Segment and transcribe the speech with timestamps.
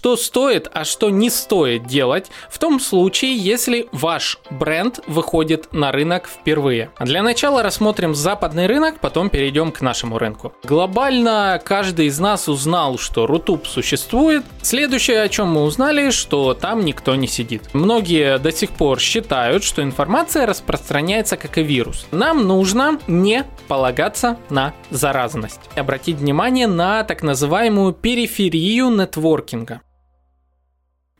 [0.00, 5.92] что стоит, а что не стоит делать в том случае, если ваш бренд выходит на
[5.92, 6.90] рынок впервые.
[7.00, 10.54] Для начала рассмотрим западный рынок, потом перейдем к нашему рынку.
[10.64, 14.42] Глобально каждый из нас узнал, что Рутуб существует.
[14.62, 17.68] Следующее, о чем мы узнали, что там никто не сидит.
[17.74, 22.06] Многие до сих пор считают, что информация распространяется как и вирус.
[22.10, 25.60] Нам нужно не полагаться на заразность.
[25.76, 29.82] Обратить внимание на так называемую периферию нетворкинга.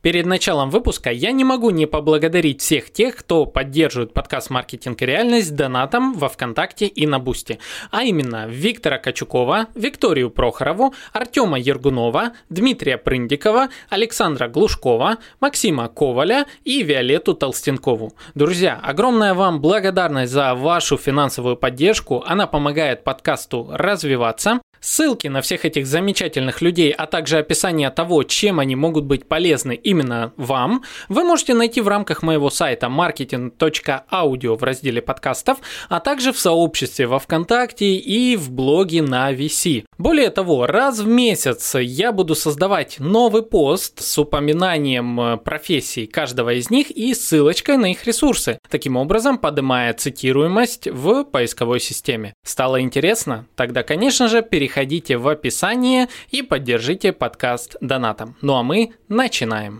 [0.03, 5.07] Перед началом выпуска я не могу не поблагодарить всех тех, кто поддерживает подкаст «Маркетинг и
[5.07, 7.59] реальность» донатом во Вконтакте и на Бусти.
[7.91, 16.83] А именно Виктора Качукова, Викторию Прохорову, Артема Ергунова, Дмитрия Прындикова, Александра Глушкова, Максима Коваля и
[16.83, 18.15] Виолетту Толстенкову.
[18.35, 22.25] Друзья, огромная вам благодарность за вашу финансовую поддержку.
[22.27, 24.63] Она помогает подкасту развиваться.
[24.81, 29.75] Ссылки на всех этих замечательных людей, а также описание того, чем они могут быть полезны
[29.91, 36.33] именно вам, вы можете найти в рамках моего сайта marketing.audio в разделе подкастов, а также
[36.33, 39.85] в сообществе во ВКонтакте и в блоге на VC.
[39.99, 46.55] Более того, раз в месяц я буду создавать новый пост с упоминанием э, профессий каждого
[46.55, 52.35] из них и ссылочкой на их ресурсы, таким образом поднимая цитируемость в поисковой системе.
[52.45, 53.47] Стало интересно?
[53.57, 58.37] Тогда, конечно же, переходите переходите в описание и поддержите подкаст донатом.
[58.41, 59.80] Ну а мы начинаем.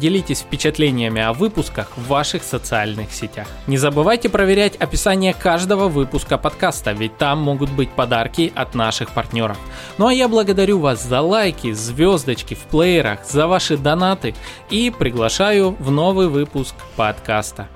[0.00, 3.46] делитесь впечатлениями о выпусках в ваших социальных сетях.
[3.68, 9.58] Не забывайте проверять описание каждого выпуска подкаста, ведь там могут быть подарки от наших партнеров.
[9.98, 14.34] Ну а я благодарю вас за лайки, звездочки в плеерах, за ваши донаты
[14.70, 17.68] и приглашаю в новый выпуск подкаста.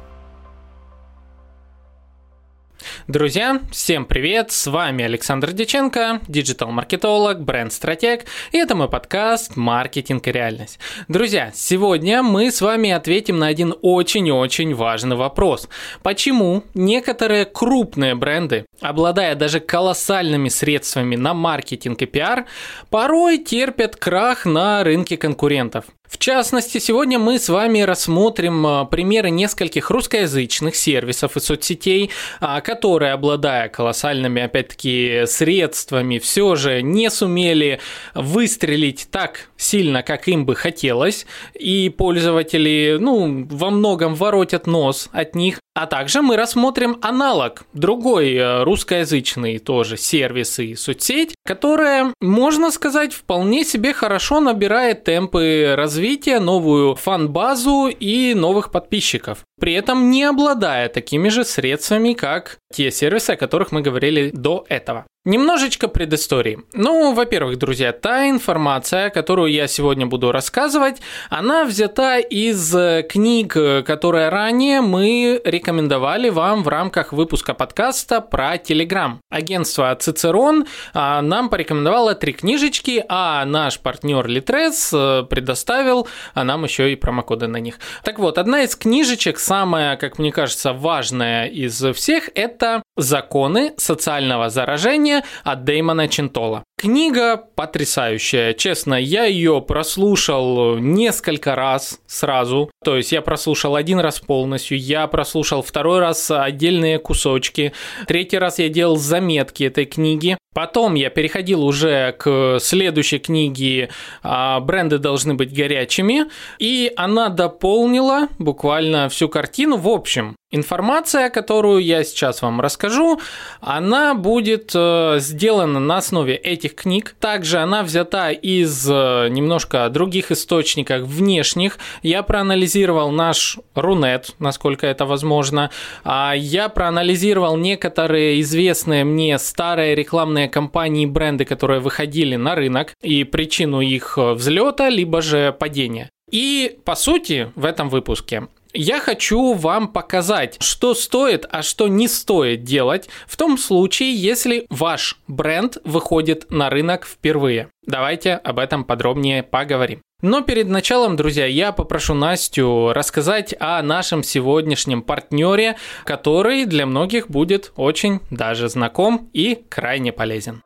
[3.09, 4.51] Друзья, всем привет!
[4.51, 10.79] С вами Александр Деченко, диджитал-маркетолог, бренд-стратег, и это мой подкаст «Маркетинг и реальность».
[11.09, 15.69] Друзья, сегодня мы с вами ответим на один очень-очень важный вопрос.
[16.03, 22.47] Почему некоторые крупные бренды, обладая даже колоссальными средствами на маркетинг и пиар,
[22.91, 25.85] порой терпят крах на рынке конкурентов?
[26.15, 32.11] В частности, сегодня мы с вами рассмотрим а, примеры нескольких русскоязычных сервисов и соцсетей,
[32.41, 37.81] а, которые, обладая колоссальными, опять-таки, средствами, все же не сумели
[38.15, 45.35] выстрелить так сильно, как им бы хотелось, и пользователи, ну, во многом воротят нос от
[45.35, 45.64] них.
[45.75, 53.13] А также мы рассмотрим аналог, другой а, русскоязычный тоже сервис и соцсеть, которая, можно сказать,
[53.13, 59.45] вполне себе хорошо набирает темпы развития, новую фан-базу и новых подписчиков.
[59.59, 64.65] При этом не обладая такими же средствами, как те сервисы, о которых мы говорили до
[64.69, 65.07] этого.
[65.27, 66.59] Немножечко предыстории.
[66.75, 73.57] Ну, во-первых, друзья, та информация, которую я сегодня буду рассказывать, она взята из э, книг,
[73.87, 79.15] которые ранее мы рекомендовали вам в рамках выпуска подкаста про Telegram.
[79.31, 86.65] Агентство Цицерон а, нам порекомендовало три книжечки, а наш партнер Litres э, предоставил а нам
[86.65, 87.79] еще и промокоды на них.
[88.03, 92.64] Так вот, одна из книжечек, самая, как мне кажется, важная из всех, это
[92.97, 96.65] «Законы социального заражения» от Дэймона Чинтола.
[96.85, 104.21] Книга потрясающая, честно, я ее прослушал несколько раз сразу, то есть я прослушал один раз
[104.21, 107.73] полностью, я прослушал второй раз отдельные кусочки,
[108.07, 113.91] третий раз я делал заметки этой книги, Потом я переходил уже к следующей книге
[114.23, 116.27] а, «Бренды должны быть горячими»,
[116.61, 119.77] и она дополнила буквально всю картину.
[119.77, 123.21] В общем, информация, которую я сейчас вам расскажу,
[123.61, 127.15] она будет э, сделана на основе этих книг.
[127.21, 131.79] Также она взята из э, немножко других источников внешних.
[132.03, 135.71] Я проанализировал наш Рунет, насколько это возможно.
[136.05, 142.95] А я проанализировал некоторые известные мне старые рекламные компании и бренды, которые выходили на рынок,
[143.03, 146.11] и причину их взлета, либо же падения.
[146.31, 152.09] И, по сути, в этом выпуске я хочу вам показать, что стоит, а что не
[152.09, 157.69] стоит делать в том случае, если ваш бренд выходит на рынок впервые.
[157.87, 160.03] Давайте об этом подробнее поговорим.
[160.23, 167.29] Но перед началом, друзья, я попрошу Настю рассказать о нашем сегодняшнем партнере, который для многих
[167.29, 170.63] будет очень даже знаком и крайне полезен.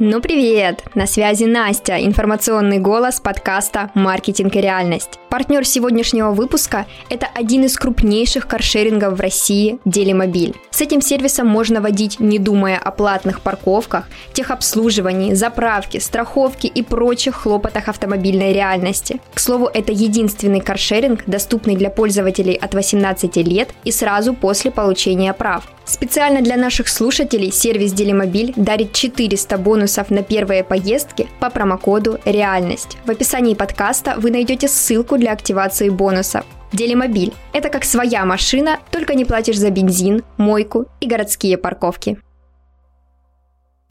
[0.00, 0.82] Ну привет!
[0.96, 5.20] На связи Настя, информационный голос подкаста «Маркетинг и реальность».
[5.30, 10.56] Партнер сегодняшнего выпуска– это один из крупнейших каршерингов в России– Делимобиль.
[10.70, 17.36] С этим сервисом можно водить, не думая о платных парковках, техобслуживании, заправке, страховке и прочих
[17.36, 19.20] хлопотах автомобильной реальности.
[19.32, 25.32] К слову, это единственный каршеринг, доступный для пользователей от 18 лет и сразу после получения
[25.32, 25.68] прав.
[25.84, 32.98] Специально для наших слушателей сервис Делимобиль дарит 400 бонусов на первые поездки по промокоду «Реальность».
[33.04, 36.44] В описании подкаста вы найдете ссылку для активации бонусов.
[36.72, 42.18] Делимобиль– это как своя машина, только не платишь за бензин, мойку и городские парковки.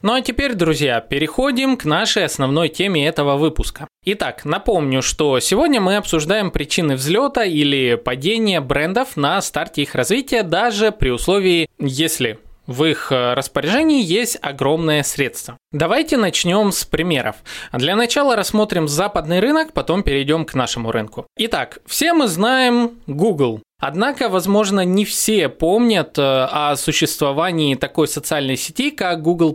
[0.04, 3.88] Ну а теперь, друзья, переходим к нашей основной теме этого выпуска.
[4.04, 10.42] Итак, напомню, что сегодня мы обсуждаем причины взлета или падения брендов на старте их развития,
[10.42, 15.56] даже при условии, если в их распоряжении есть огромное средство.
[15.72, 17.36] Давайте начнем с примеров.
[17.72, 21.26] Для начала рассмотрим западный рынок, потом перейдем к нашему рынку.
[21.36, 23.60] Итак, все мы знаем Google.
[23.80, 29.54] Однако, возможно, не все помнят э, о существовании такой социальной сети, как Google+.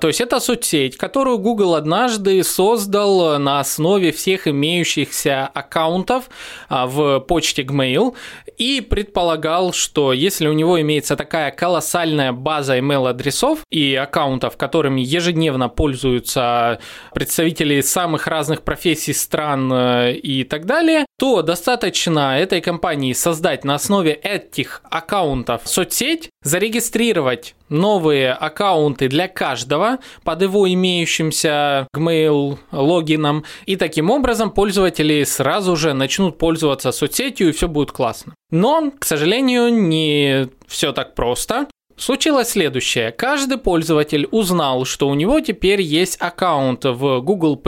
[0.00, 6.30] То есть это соцсеть, которую Google однажды создал на основе всех имеющихся аккаунтов
[6.68, 8.14] а, в почте Gmail
[8.58, 15.68] и предполагал, что если у него имеется такая колоссальная база email-адресов и аккаунтов, которыми ежедневно
[15.68, 16.80] пользуются
[17.14, 23.76] представители самых разных профессий, стран э, и так далее, то достаточно этой компании создать на
[23.76, 33.76] основе этих аккаунтов соцсеть, зарегистрировать новые аккаунты для каждого под его имеющимся Gmail логином, и
[33.76, 38.34] таким образом пользователи сразу же начнут пользоваться соцсетью и все будет классно.
[38.50, 41.66] Но, к сожалению, не все так просто.
[41.98, 43.10] Случилось следующее.
[43.10, 47.60] Каждый пользователь узнал, что у него теперь есть аккаунт в Google+,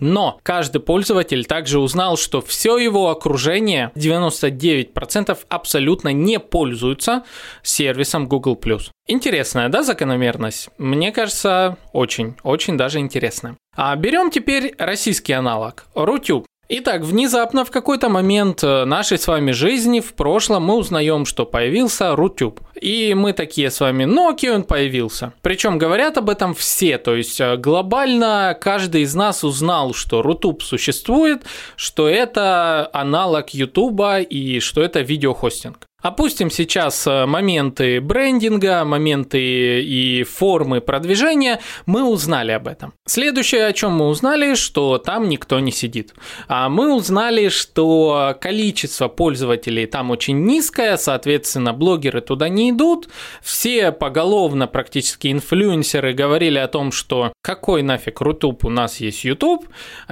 [0.00, 7.22] но каждый пользователь также узнал, что все его окружение, 99% абсолютно не пользуются
[7.62, 8.58] сервисом Google+.
[9.06, 10.70] Интересная, да, закономерность?
[10.78, 13.56] Мне кажется, очень, очень даже интересная.
[13.76, 16.46] А берем теперь российский аналог, Рутюб.
[16.70, 21.46] Итак, внезапно в какой-то момент э, нашей с вами жизни в прошлом мы узнаем, что
[21.46, 22.60] появился Рутюб.
[22.78, 25.32] И мы такие с вами, ну окей, он появился.
[25.40, 30.62] Причем говорят об этом все, то есть э, глобально каждый из нас узнал, что Рутуб
[30.62, 31.44] существует,
[31.76, 35.87] что это аналог Ютуба и что это видеохостинг.
[36.00, 41.58] Опустим сейчас э, моменты брендинга, моменты и формы продвижения.
[41.86, 42.92] Мы узнали об этом.
[43.04, 46.14] Следующее, о чем мы узнали, что там никто не сидит.
[46.46, 53.08] А мы узнали, что количество пользователей там очень низкое, соответственно, блогеры туда не идут.
[53.42, 59.66] Все поголовно практически инфлюенсеры говорили о том, что какой нафиг Рутуб, у нас есть YouTube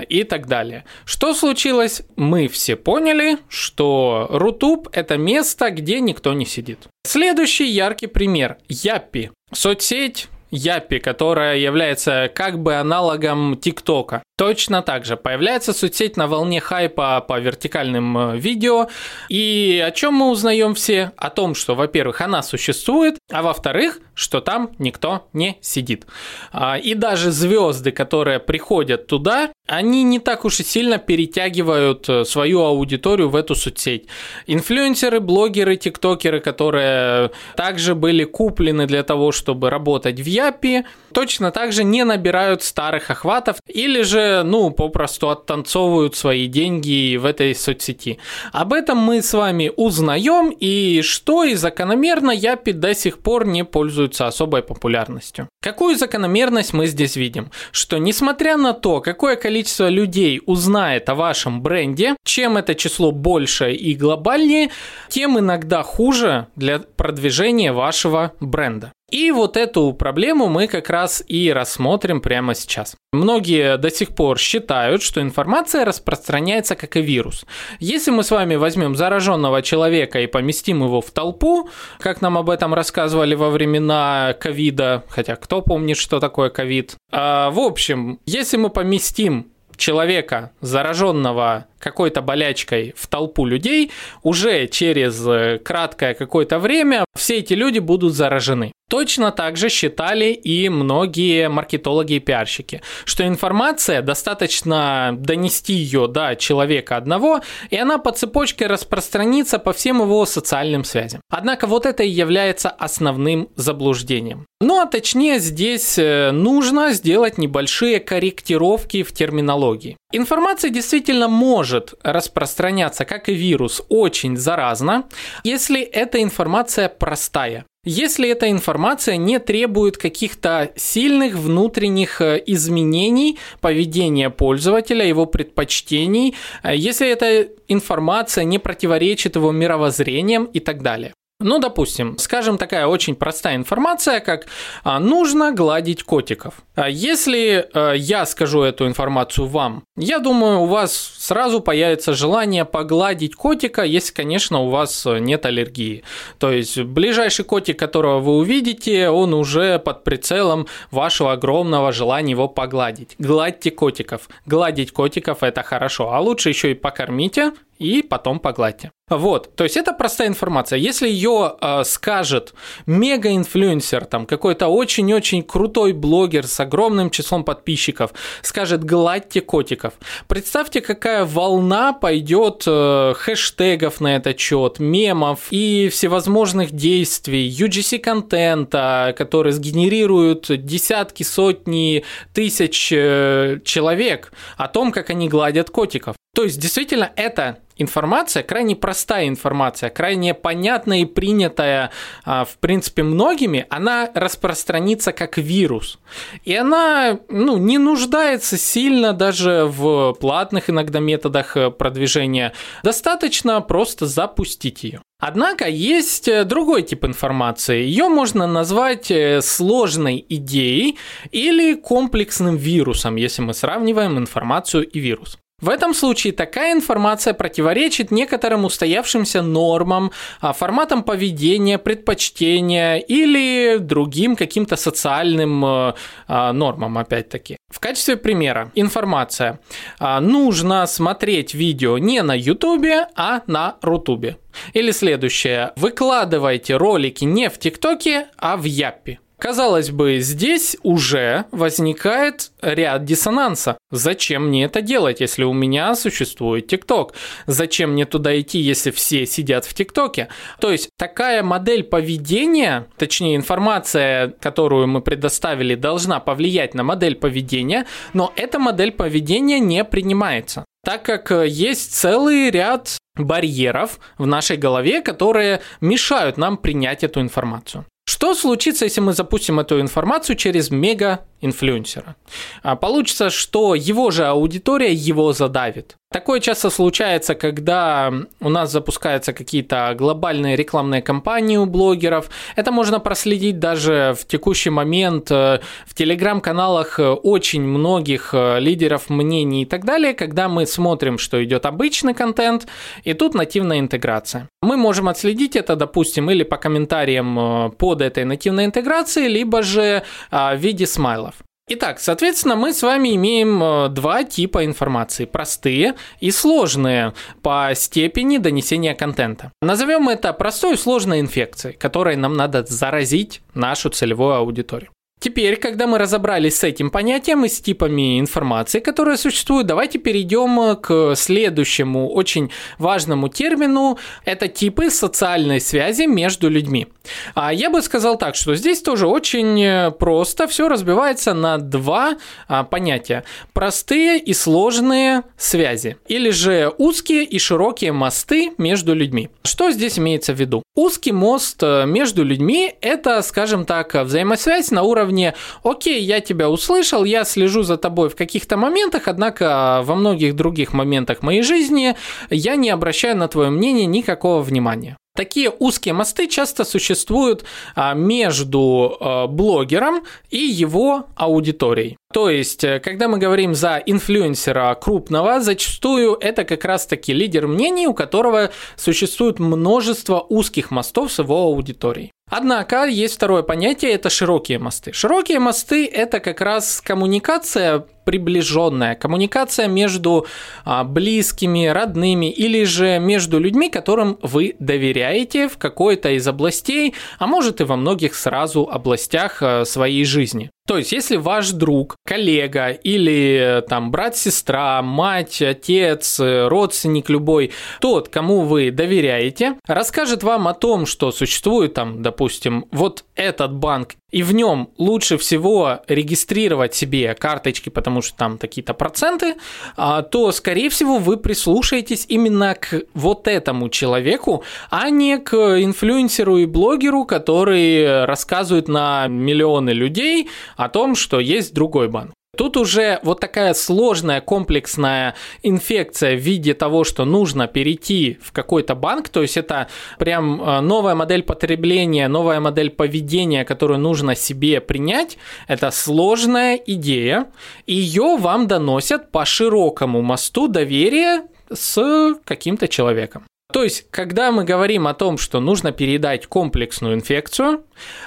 [0.08, 0.84] и так далее.
[1.04, 2.02] Что случилось?
[2.16, 6.88] Мы все поняли, что Рутуб это место, где никто не сидит.
[7.04, 9.30] Следующий яркий пример– Yappy.
[9.52, 14.22] Соцсеть, Япи, которая является как бы аналогом ТикТока.
[14.36, 18.88] Точно так же появляется соцсеть на волне хайпа по вертикальным э, видео.
[19.28, 21.12] И о чем мы узнаем все?
[21.16, 26.06] О том, что, во-первых, она существует, а во-вторых, что там никто не сидит.
[26.52, 32.24] А, и даже звезды, которые приходят туда, они не так уж и сильно перетягивают э,
[32.24, 34.06] свою аудиторию в эту соцсеть.
[34.46, 41.72] Инфлюенсеры, блогеры, тиктокеры, которые также были куплены для того, чтобы работать в Япи, точно так
[41.72, 48.18] же не набирают старых охватов или же, ну, попросту оттанцовывают свои деньги в этой соцсети.
[48.52, 53.64] Об этом мы с вами узнаем и что и закономерно Япи до сих пор не
[53.64, 55.48] пользуются особой популярностью.
[55.62, 57.50] Какую закономерность мы здесь видим?
[57.72, 63.72] Что несмотря на то, какое количество людей узнает о вашем бренде, чем это число больше
[63.72, 64.70] и глобальнее,
[65.08, 68.92] тем иногда хуже для продвижения вашего бренда.
[69.10, 72.96] И вот эту проблему мы как раз и рассмотрим прямо сейчас.
[73.12, 77.46] Многие до сих пор считают, что информация распространяется как и вирус.
[77.78, 81.70] Если мы с вами возьмем зараженного человека и поместим его в толпу,
[82.00, 86.96] как нам об этом рассказывали во времена ковида, хотя кто помнит, что такое ковид.
[87.12, 93.90] А, в общем, если мы поместим человека, зараженного какой-то болячкой в толпу людей,
[94.22, 98.72] уже через э, краткое какое-то время все эти люди будут заражены.
[98.88, 106.36] Точно так же считали и многие маркетологи и пиарщики, что информация достаточно донести ее до
[106.36, 107.40] человека одного,
[107.70, 111.20] и она по цепочке распространится по всем его социальным связям.
[111.28, 114.46] Однако вот это и является основным заблуждением.
[114.60, 119.96] Ну а точнее здесь э, нужно сделать небольшие корректировки в терминологии.
[120.16, 125.04] Информация действительно может распространяться, как и вирус, очень заразно,
[125.44, 127.66] если эта информация простая.
[127.84, 136.74] Если эта информация не требует каких-то сильных внутренних э, изменений поведения пользователя, его предпочтений, э,
[136.74, 141.12] если эта информация не противоречит его мировоззрениям и так далее.
[141.38, 144.46] Ну, допустим, скажем, такая очень простая информация, как
[144.84, 146.54] а, нужно гладить котиков.
[146.74, 152.64] А если а, я скажу эту информацию вам, я думаю, у вас сразу появится желание
[152.64, 156.04] погладить котика, если, конечно, у вас нет аллергии.
[156.38, 162.48] То есть ближайший котик, которого вы увидите, он уже под прицелом вашего огромного желания его
[162.48, 163.14] погладить.
[163.18, 164.30] Гладьте котиков.
[164.46, 168.92] Гладить котиков это хорошо, а лучше еще и покормите, и потом погладьте.
[169.08, 170.80] Вот, то есть это простая информация.
[170.80, 172.54] Если ее э, скажет
[172.86, 178.10] мега-инфлюенсер, там какой-то очень-очень крутой блогер с огромным числом подписчиков,
[178.42, 179.94] скажет гладьте котиков.
[180.26, 189.52] Представьте, какая волна пойдет э, хэштегов на этот счет, мемов и всевозможных действий, UGC-контента, который
[189.52, 192.04] сгенерируют десятки, сотни,
[192.34, 196.16] тысяч э, человек о том, как они гладят котиков.
[196.34, 201.90] То есть, действительно, это информация, крайне простая информация, крайне понятная и принятая,
[202.24, 205.98] а, в принципе, многими, она распространится как вирус.
[206.44, 212.52] И она ну, не нуждается сильно даже в платных иногда методах э, продвижения.
[212.82, 215.02] Достаточно просто запустить ее.
[215.18, 217.82] Однако есть э, другой тип информации.
[217.82, 220.98] Ее можно назвать э, сложной идеей
[221.30, 225.38] или комплексным вирусом, если мы сравниваем информацию и вирус.
[225.62, 234.36] В этом случае такая информация противоречит некоторым устоявшимся нормам, а, форматам поведения, предпочтения или другим
[234.36, 235.94] каким-то социальным э,
[236.28, 237.56] а, нормам, опять-таки.
[237.72, 239.58] В качестве примера, информация.
[239.98, 244.36] А, нужно смотреть видео не на Ютубе, а на Рутубе.
[244.74, 245.72] Или следующее.
[245.76, 249.20] Выкладывайте ролики не в ТикТоке, а в Яппе.
[249.38, 253.76] Казалось бы, здесь уже возникает ряд диссонанса.
[253.90, 257.12] Зачем мне это делать, если у меня существует ТикТок?
[257.46, 260.28] Зачем мне туда идти, если все сидят в ТикТоке?
[260.58, 267.86] То есть такая модель поведения, точнее информация, которую мы предоставили, должна повлиять на модель поведения,
[268.14, 275.02] но эта модель поведения не принимается так как есть целый ряд барьеров в нашей голове,
[275.02, 277.84] которые мешают нам принять эту информацию.
[278.16, 282.16] Что случится, если мы запустим эту информацию через мега-инфлюенсера?
[282.62, 285.96] А, получится, что его же аудитория его задавит.
[286.12, 292.30] Такое часто случается, когда у нас запускаются какие-то глобальные рекламные кампании у блогеров.
[292.54, 299.62] Это можно проследить даже в текущий момент э, в телеграм-каналах очень многих э, лидеров мнений
[299.62, 302.68] и так далее, когда мы смотрим, что идет обычный контент,
[303.02, 304.48] и тут нативная интеграция.
[304.62, 310.04] Мы можем отследить это, допустим, или по комментариям э, под этой нативной интеграцией, либо же
[310.30, 311.45] в виде смайлов.
[311.68, 315.24] Итак, соответственно, мы с вами имеем э, два типа информации.
[315.24, 319.50] Простые и сложные по степени донесения контента.
[319.60, 324.90] Назовем это простой и сложной инфекцией, которой нам надо заразить нашу целевую аудиторию.
[325.18, 330.76] Теперь, когда мы разобрались с этим понятием и с типами информации, которые существуют, давайте перейдем
[330.76, 333.98] к следующему очень важному термину.
[334.26, 336.88] Это типы социальной связи между людьми.
[337.34, 342.64] А я бы сказал так, что здесь тоже очень просто все разбивается на два а,
[342.64, 343.24] понятия.
[343.54, 345.96] Простые и сложные связи.
[346.08, 349.30] Или же узкие и широкие мосты между людьми.
[349.44, 350.62] Что здесь имеется в виду?
[350.74, 356.50] Узкий мост э, между людьми– это, скажем так, взаимосвязь на уровне уровне «Окей, я тебя
[356.50, 361.96] услышал, я слежу за тобой в каких-то моментах, однако во многих других моментах моей жизни
[362.30, 364.96] я не обращаю на твое мнение никакого внимания».
[365.16, 367.44] Такие узкие мосты часто существуют
[367.74, 371.96] а, между а, блогером и его аудиторией.
[372.12, 377.86] То есть, э, когда мы говорим за инфлюенсера крупного, зачастую это как раз-таки лидер мнений,
[377.86, 382.12] у которого существует множество узких мостов с его аудиторией.
[382.28, 384.92] Однако есть второе понятие– это широкие мосты.
[384.92, 390.26] Широкие мосты– это как раз коммуникация приближенная, коммуникация между
[390.64, 397.26] а, близкими, родными или же между людьми, которым вы доверяете в какой-то из областей, а
[397.26, 400.50] может и во многих сразу областях а, своей жизни.
[400.66, 408.08] То есть, если ваш друг, коллега или там брат, сестра, мать, отец, родственник любой, тот,
[408.08, 414.22] кому вы доверяете, расскажет вам о том, что существует там, допустим, вот этот банк, и
[414.22, 419.34] в нем лучше всего регистрировать себе карточки, потому что там какие-то проценты,
[419.76, 426.38] а, то, скорее всего, вы прислушаетесь именно к вот этому человеку, а не к инфлюенсеру
[426.38, 432.12] и блогеру, который рассказывает на миллионы людей о том, что есть другой банк.
[432.36, 438.74] Тут уже вот такая сложная комплексная инфекция в виде того, что нужно перейти в какой-то
[438.74, 444.60] банк, то есть это прям э, новая модель потребления, новая модель поведения, которую нужно себе
[444.60, 445.16] принять,
[445.48, 447.26] это сложная идея,
[447.66, 453.24] ее вам доносят по широкому мосту доверия с каким-то человеком.
[453.56, 457.64] То есть, когда мы говорим о том, что нужно передать комплексную инфекцию,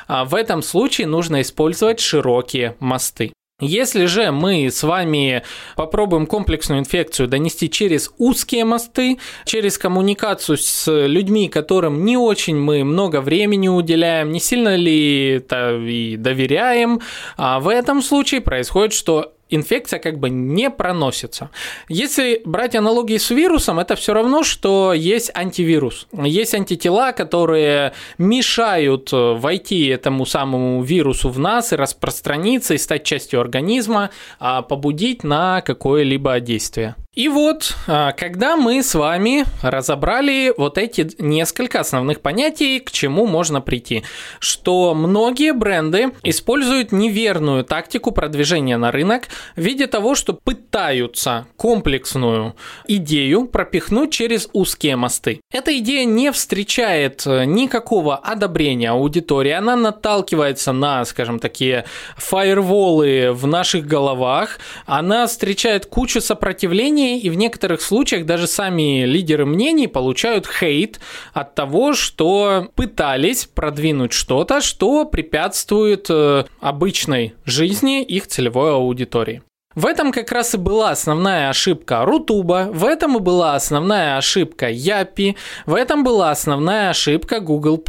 [0.08, 3.34] а, в этом случае нужно использовать широкие мосты.
[3.60, 5.42] Если же мы с вами
[5.76, 12.84] попробуем комплексную инфекцию донести через узкие мосты, через коммуникацию с людьми, которым не очень мы
[12.84, 17.02] много времени уделяем, не сильно ли это и доверяем,
[17.38, 21.50] а в этом случае происходит, что инфекция как бы не проносится.
[21.88, 26.08] Если брать аналогии с вирусом, это все равно, что есть антивирус.
[26.14, 33.04] Есть антитела, которые мешают э, войти этому самому вирусу в нас и распространиться, и стать
[33.04, 36.96] частью организма, а побудить на какое-либо действие.
[37.20, 43.28] И вот, а, когда мы с вами разобрали вот эти несколько основных понятий, к чему
[43.28, 44.06] можно прийти,
[44.40, 49.24] что многие бренды используют неверную тактику продвижения на рынок
[49.58, 52.56] в виде того, что пытаются комплексную
[52.88, 55.42] идею пропихнуть через узкие мосты.
[55.52, 61.84] Эта идея не встречает э, никакого одобрения аудитории, она наталкивается на, скажем, такие
[62.16, 69.06] фаерволы в наших головах, она встречает кучу сопротивления мнений, и в некоторых случаях даже сами
[69.06, 71.00] лидеры мнений получают хейт
[71.34, 79.42] от того, что пытались продвинуть что-то, что препятствует э, обычной жизни их целевой аудитории.
[79.76, 84.70] В этом как раз и была основная ошибка Рутуба, в этом и была основная ошибка
[84.70, 87.82] Япи, в этом была основная ошибка Google+,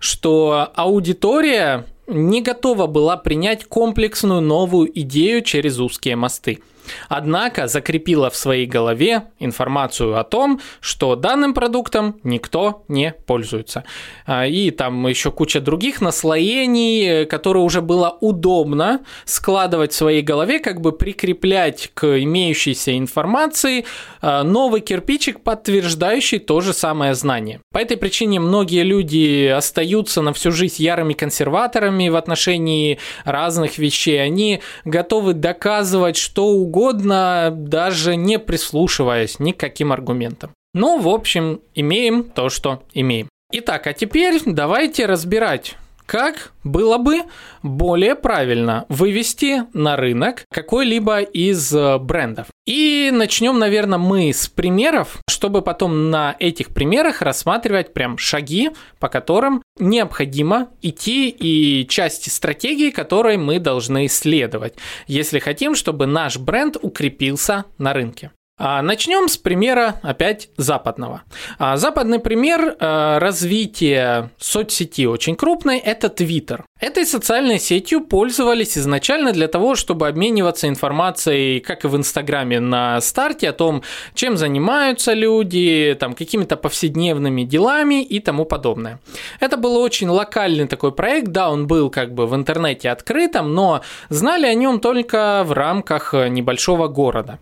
[0.00, 6.60] что аудитория не готова была принять комплексную новую идею через узкие мосты
[7.08, 13.84] однако закрепила в своей голове информацию о том, что данным продуктом никто не пользуется.
[14.26, 20.58] А, и там еще куча других наслоений, которые уже было удобно складывать в своей голове,
[20.58, 23.84] как бы прикреплять к имеющейся информации
[24.20, 27.60] а, новый кирпичик, подтверждающий то же самое знание.
[27.72, 34.22] По этой причине многие люди остаются на всю жизнь ярыми консерваторами в отношении разных вещей.
[34.22, 40.50] Они готовы доказывать что угодно, угодно, даже не прислушиваясь ни к каким аргументам.
[40.74, 43.28] Ну, в общем, имеем то, что имеем.
[43.52, 45.76] Итак, а теперь давайте разбирать,
[46.08, 47.20] как было бы
[47.62, 52.46] более правильно вывести на рынок какой-либо из э, брендов.
[52.66, 59.10] И начнем, наверное, мы с примеров, чтобы потом на этих примерах рассматривать прям шаги, по
[59.10, 66.78] которым необходимо идти и части стратегии, которые мы должны исследовать, если хотим, чтобы наш бренд
[66.80, 68.30] укрепился на рынке.
[68.58, 71.22] А, начнем с примера опять западного.
[71.58, 76.64] А, западный пример а, развития соцсети очень крупной– это Twitter.
[76.80, 83.00] Этой социальной сетью пользовались изначально для того, чтобы обмениваться информацией, как и в Инстаграме на
[83.00, 83.82] старте, о том,
[84.14, 88.98] чем занимаются люди, там, какими-то повседневными делами и тому подобное.
[89.38, 93.82] Это был очень локальный такой проект, да, он был как бы в интернете открытым, но
[94.08, 97.38] знали о нем только в рамках небольшого города.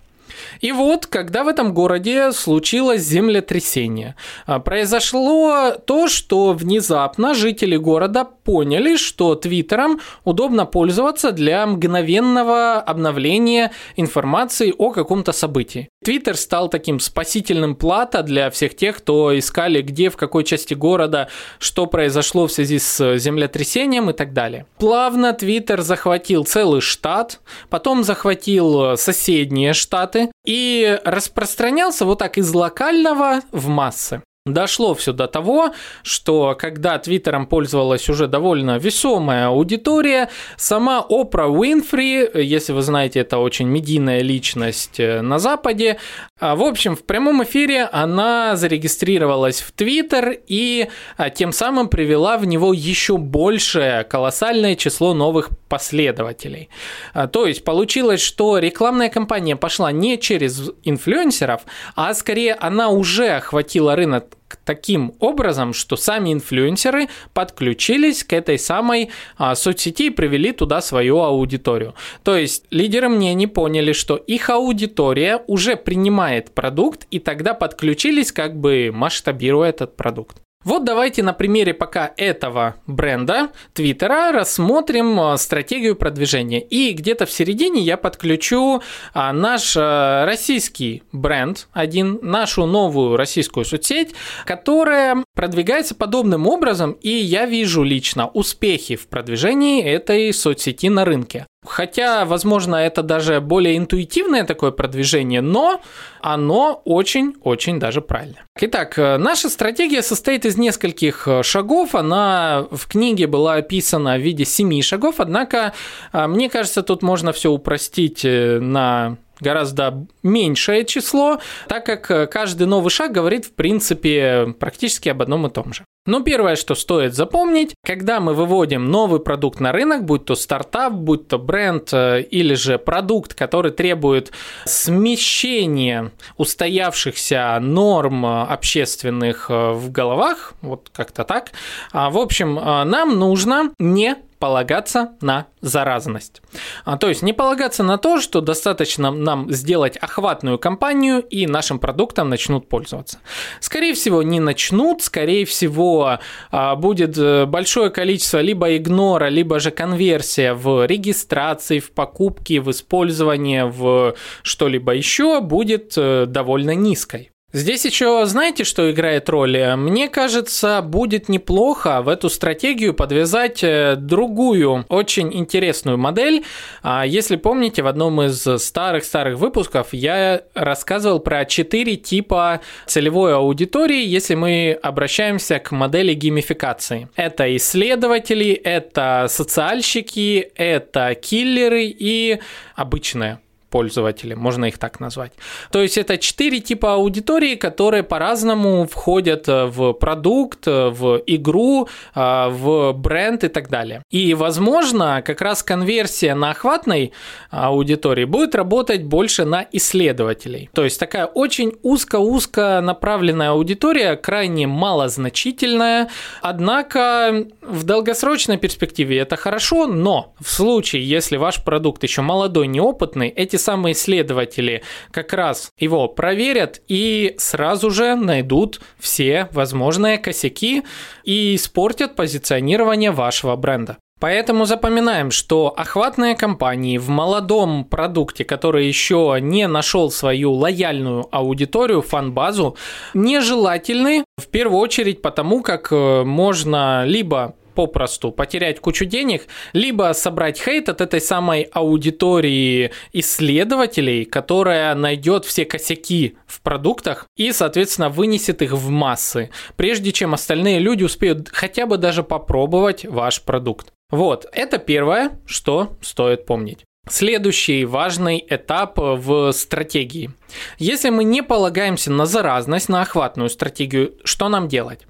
[0.60, 8.24] И вот, когда в этом городе случилось землетрясение, а, произошло то, что внезапно жители города
[8.24, 15.88] поняли, что Твиттером удобно пользоваться для мгновенного обновления информации о каком-то событии.
[16.04, 21.28] Твиттер стал таким спасительным плата для всех тех, кто искали, где, в какой части города,
[21.58, 24.66] что произошло в связи с землетрясением и так далее.
[24.78, 33.40] Плавно Твиттер захватил целый штат, потом захватил соседние штаты и распространялся вот так из локального
[33.52, 34.22] в массы.
[34.46, 35.72] Дошло все до того,
[36.04, 43.38] что когда Твиттером пользовалась уже довольно весомая аудитория, сама Опра Уинфри, если вы знаете, это
[43.38, 45.98] очень медийная личность э, на Западе,
[46.38, 52.38] а, в общем, в прямом эфире она зарегистрировалась в Твиттер и а, тем самым привела
[52.38, 56.68] в него еще большее колоссальное число новых последователей.
[57.14, 61.62] А, то есть получилось, что рекламная кампания пошла не через инфлюенсеров,
[61.96, 69.10] а скорее она уже охватила рынок таким образом, что сами инфлюенсеры подключились к этой самой
[69.36, 71.94] а, соцсети и привели туда свою аудиторию.
[72.22, 78.56] То есть лидеры мнений поняли, что их аудитория уже принимает продукт и тогда подключились, как
[78.56, 80.45] бы масштабируя этот продукт.
[80.66, 86.60] Вот давайте на примере пока этого бренда Твиттера рассмотрим а, стратегию продвижения.
[86.60, 88.82] И где-то в середине я подключу
[89.14, 97.10] а, наш а, российский бренд, один, нашу новую российскую соцсеть, которая продвигается подобным образом, и
[97.10, 101.46] я вижу лично успехи в продвижении этой соцсети на рынке.
[101.66, 105.80] Хотя, возможно, это даже более интуитивное такое продвижение, но
[106.20, 108.36] оно очень-очень даже правильно.
[108.58, 111.94] Итак, э, наша стратегия состоит из нескольких э, шагов.
[111.94, 115.72] Она в книге была описана в виде семи шагов, однако,
[116.12, 122.90] э, мне кажется, тут можно все упростить на гораздо меньшее число, так как каждый новый
[122.90, 125.84] шаг говорит, в принципе, практически об одном и том же.
[126.06, 130.92] Но первое, что стоит запомнить, когда мы выводим новый продукт на рынок, будь то стартап,
[130.92, 134.30] будь то бренд э, или же продукт, который требует
[134.64, 141.50] смещения устоявшихся норм общественных э, в головах, вот как-то так,
[141.92, 146.42] а, в общем, э, нам нужно не полагаться на заразность.
[146.84, 151.78] А, то есть не полагаться на то, что достаточно нам сделать охватную кампанию и нашим
[151.78, 153.18] продуктом начнут пользоваться.
[153.60, 156.18] Скорее всего, не начнут, скорее всего,
[156.50, 162.70] а, будет э, большое количество либо игнора, либо же конверсия в регистрации, в покупки, в
[162.70, 167.30] использование, в что-либо еще будет э, довольно низкой.
[167.52, 169.56] Здесь еще знаете, что играет роль?
[169.76, 176.44] Мне кажется, будет неплохо в эту стратегию подвязать э, другую очень интересную модель.
[176.82, 184.04] А, если помните, в одном из старых-старых выпусков я рассказывал про четыре типа целевой аудитории,
[184.04, 187.08] если мы обращаемся к модели геймификации.
[187.16, 192.40] Это исследователи, это социальщики, это киллеры и
[192.74, 193.38] обычные
[193.70, 195.32] пользователи, можно их так назвать.
[195.70, 201.88] То есть это четыре типа аудитории, которые по-разному входят э, в продукт, э, в игру,
[202.14, 204.02] э, в бренд и так далее.
[204.10, 207.12] И, возможно, как раз конверсия на охватной
[207.50, 210.70] аудитории будет работать больше на исследователей.
[210.72, 216.08] То есть такая очень узко-узко направленная аудитория, крайне малозначительная,
[216.42, 223.28] однако в долгосрочной перспективе это хорошо, но в случае, если ваш продукт еще молодой, неопытный,
[223.28, 230.84] эти самые исследователи как раз его проверят и сразу же найдут все возможные косяки
[231.24, 233.98] и испортят позиционирование вашего бренда.
[234.18, 242.00] Поэтому запоминаем, что охватные компании в молодом продукте, который еще не нашел свою лояльную аудиторию,
[242.00, 242.76] фан-базу,
[243.12, 250.58] нежелательны в первую очередь потому, как э, можно либо попросту потерять кучу денег, либо собрать
[250.60, 258.62] хейт от этой самой аудитории исследователей, которая найдет все косяки в продуктах и, соответственно, вынесет
[258.62, 263.92] их в массы, прежде чем остальные люди успеют хотя бы даже попробовать ваш продукт.
[264.10, 266.84] Вот, это первое, что стоит помнить.
[267.08, 270.30] Следующий важный этап в стратегии.
[270.78, 275.06] Если мы не полагаемся на заразность, на охватную стратегию, что нам делать?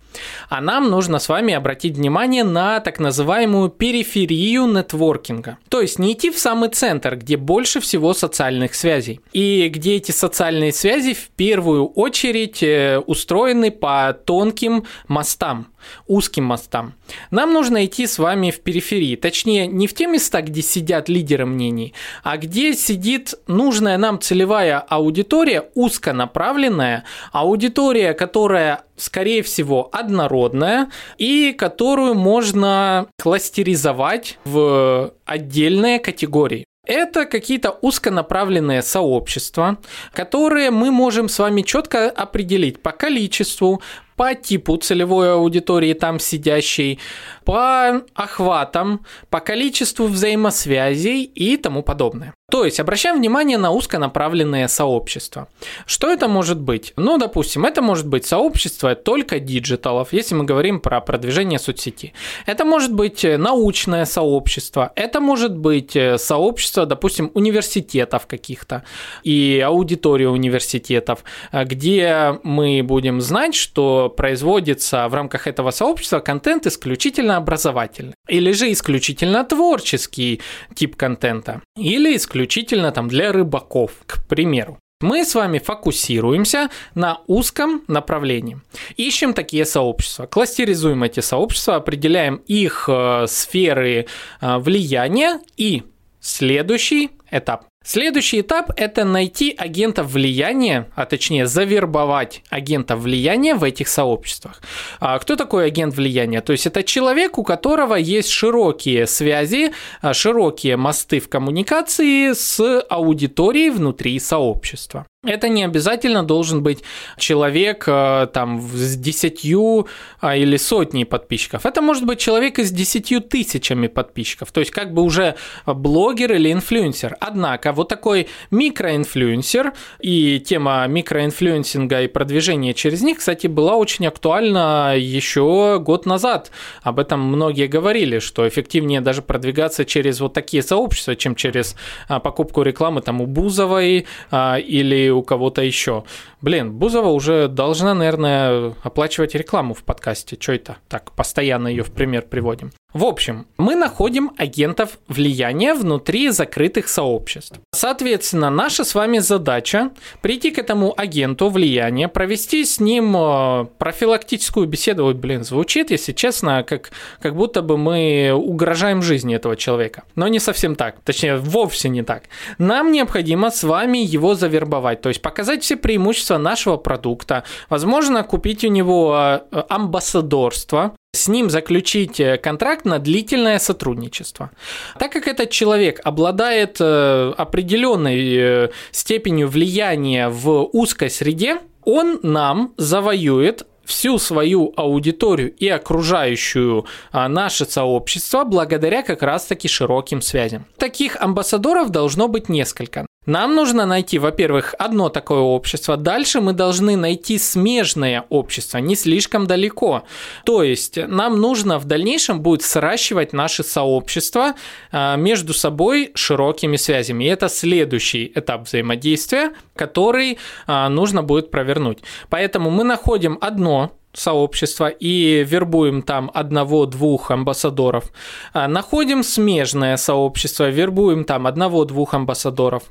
[0.49, 5.59] А нам нужно с вами обратить внимание на так называемую периферию нетворкинга.
[5.69, 9.21] То есть не идти в самый центр, где больше всего социальных связей.
[9.33, 15.69] И где эти социальные связи в первую очередь э, устроены по тонким мостам
[16.07, 16.95] узким мостам.
[17.31, 21.47] Нам нужно идти с вами в периферии, точнее не в те места, где сидят лидеры
[21.47, 31.53] мнений, а где сидит нужная нам целевая аудитория, узконаправленная, аудитория, которая скорее всего, однородная и
[31.53, 36.65] которую можно кластеризовать в отдельные категории.
[36.87, 39.79] Это какие-то узконаправленные сообщества,
[40.13, 43.83] которые мы можем с вами четко определить по количеству,
[44.17, 46.99] по типу целевой аудитории там сидящей,
[47.45, 52.35] по охватам, по количеству взаимосвязей и тому подобное.
[52.49, 55.49] То есть обращаем внимание на узконаправленные сообщества.
[55.85, 56.93] Что это может быть?
[56.97, 62.13] Ну, допустим, это может быть сообщество только диджиталов, если мы говорим про продвижение соцсети.
[62.47, 68.85] Это может быть научное сообщество, это может быть сообщество, допустим, университетов каких-то
[69.25, 77.39] и аудитория университетов, где мы будем знать, что производится в рамках этого сообщества контент исключительно
[77.39, 80.41] образовательный или же исключительно творческий
[80.77, 84.79] тип контента или исключительно исключительно там для рыбаков, к примеру.
[85.01, 88.59] Мы с вами фокусируемся на узком направлении.
[88.97, 94.07] Ищем такие сообщества, кластеризуем эти сообщества, определяем их э, сферы
[94.41, 95.83] э, влияния и
[96.21, 97.67] следующий этап.
[97.89, 104.61] Следующий этап– это найти агентов влияния, а точнее завербовать агентов влияния в этих сообществах.
[104.99, 106.41] А кто такой агент влияния?
[106.41, 109.73] То есть это человек, у которого есть широкие связи,
[110.03, 115.07] а, широкие мосты в коммуникации с аудиторией внутри сообщества.
[115.27, 116.83] Это не обязательно должен быть
[117.19, 119.87] человек э, там с десятью
[120.21, 121.67] а, или сотней подписчиков.
[121.67, 124.53] Это может быть человек с десятью тысячами подписчиков.
[124.53, 125.35] То есть как бы уже
[125.67, 127.17] блогер или инфлюенсер.
[127.21, 134.95] Однако вот такой микроинфлюенсер и тема микроинфлюенсинга и продвижения через них, кстати, была очень актуальна
[134.97, 136.51] еще год назад.
[136.83, 141.77] Об этом многие говорили, что эффективнее даже продвигаться через вот такие сообщества, чем через
[142.09, 146.05] а, покупку рекламы там у Бузовой а, или у кого-то еще.
[146.47, 150.37] Блин, Бузова уже должна, наверное, оплачивать рекламу в подкасте.
[150.39, 150.77] Что это?
[150.87, 152.71] Так, постоянно ее в пример приводим.
[152.97, 157.59] В общем, мы находим агентов влияния внутри закрытых сообществ.
[157.75, 159.91] Соответственно, наша с вами задача
[160.23, 165.05] прийти к этому агенту влияния, провести с ним э, профилактическую беседу.
[165.05, 170.05] Ой, блин, звучит, если честно, как, как будто бы мы угрожаем жизни этого человека.
[170.15, 172.23] Но не совсем так, точнее, вовсе не так.
[172.57, 178.65] Нам необходимо с вами его завербовать, то есть показать все преимущества нашего продукта, возможно, купить
[178.65, 184.51] у него э, амбассадорство, с ним заключить э, контракт на длительное сотрудничество.
[184.99, 192.75] Так как этот человек обладает э, определенной э, степенью влияния в узкой среде, он нам
[192.77, 200.67] завоюет всю свою аудиторию и окружающую а, наше сообщество благодаря как раз-таки широким связям.
[200.77, 203.07] Таких амбассадоров должно быть несколько.
[203.27, 205.97] Нам нужно найти, во-первых, одно такое общество.
[205.97, 210.05] Дальше мы должны найти смежное общество, не слишком далеко.
[210.45, 214.55] То есть нам нужно в дальнейшем будет сращивать наши сообщества
[214.93, 217.25] а, между собой широкими связями.
[217.25, 221.99] И это следующий этап взаимодействия, который а, нужно будет провернуть.
[222.31, 228.05] Поэтому мы находим одно сообщества и вербуем там одного-двух амбассадоров.
[228.53, 232.85] А, находим смежное сообщество, вербуем там одного-двух амбассадоров.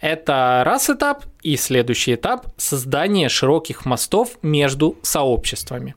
[0.00, 5.94] Это раз этап, и следующий этап– создание широких мостов между сообществами.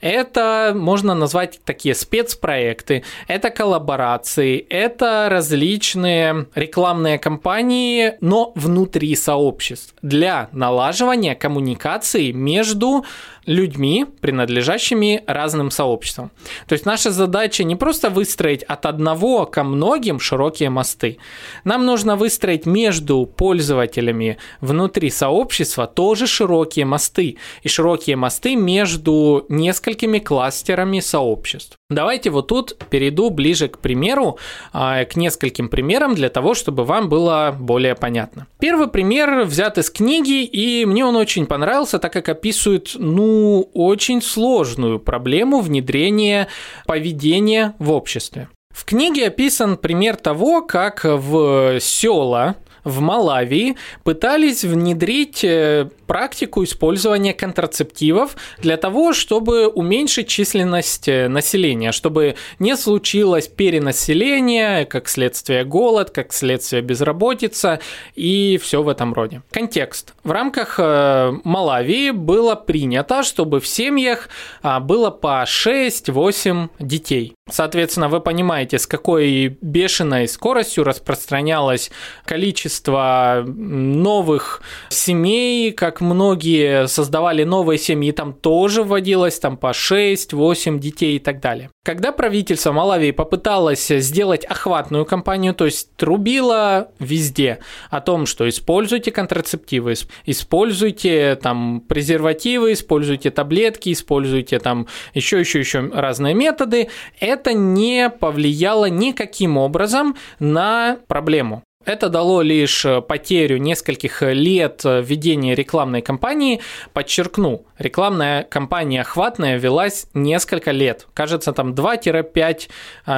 [0.00, 10.48] Это можно назвать такие спецпроекты, это коллаборации, это различные рекламные кампании, но внутри сообществ для
[10.52, 13.04] налаживания коммуникации между
[13.46, 16.30] людьми, принадлежащими разным сообществам.
[16.66, 21.16] То есть наша задача не просто выстроить от одного ко многим широкие мосты.
[21.64, 27.36] Нам нужно выстроить между пользователями внутри сообщества тоже широкие мосты.
[27.62, 31.76] И широкие мосты между несколькими кластерами сообществ.
[31.90, 34.38] Давайте вот тут перейду ближе к примеру,
[34.72, 38.46] а, к нескольким примерам для того, чтобы вам было более понятно.
[38.60, 44.20] Первый пример взят из книги, и мне он очень понравился, так как описывает, ну, очень
[44.20, 46.48] сложную проблему внедрения
[46.86, 48.48] поведения в обществе.
[48.70, 52.56] В книге описан пример того, как в села
[52.88, 61.92] в Малавии пытались внедрить э, практику использования контрацептивов для того, чтобы уменьшить численность э, населения,
[61.92, 67.80] чтобы не случилось перенаселение, как следствие голод, как следствие безработица
[68.14, 69.42] и все в этом роде.
[69.50, 70.14] Контекст.
[70.24, 74.28] В рамках э, Малавии было принято, чтобы в семьях
[74.62, 77.34] а, было по 6-8 детей.
[77.50, 81.90] Соответственно, вы понимаете, с какой бешеной скоростью распространялось
[82.24, 91.16] количество новых семей, как многие создавали новые семьи, там тоже вводилось там по 6-8 детей
[91.16, 91.70] и так далее.
[91.84, 97.60] Когда правительство Малавии попыталось сделать охватную кампанию, то есть трубило везде
[97.90, 99.94] о том, что используйте контрацептивы,
[100.26, 106.88] используйте там презервативы, используйте таблетки, используйте там еще, еще, еще разные методы,
[107.20, 111.62] это не повлияло никаким образом на проблему.
[111.88, 116.60] Это дало лишь потерю нескольких лет ведения рекламной кампании.
[116.92, 121.06] Подчеркну, рекламная кампания «Охватная» велась несколько лет.
[121.14, 122.68] Кажется, там 2-5